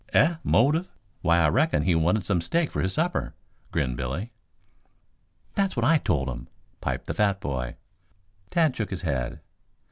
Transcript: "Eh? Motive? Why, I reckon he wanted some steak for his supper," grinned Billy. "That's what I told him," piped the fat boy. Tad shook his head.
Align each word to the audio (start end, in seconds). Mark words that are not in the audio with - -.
"Eh? 0.13 0.37
Motive? 0.43 0.89
Why, 1.21 1.37
I 1.37 1.47
reckon 1.49 1.83
he 1.83 1.93
wanted 1.93 2.25
some 2.25 2.41
steak 2.41 2.71
for 2.71 2.81
his 2.81 2.91
supper," 2.93 3.35
grinned 3.71 3.97
Billy. 3.97 4.31
"That's 5.53 5.75
what 5.75 5.85
I 5.85 5.99
told 5.99 6.27
him," 6.27 6.47
piped 6.81 7.05
the 7.05 7.13
fat 7.13 7.39
boy. 7.39 7.75
Tad 8.49 8.75
shook 8.75 8.89
his 8.89 9.03
head. 9.03 9.41